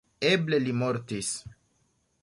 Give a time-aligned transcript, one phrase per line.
[0.29, 1.31] Eble li mortis.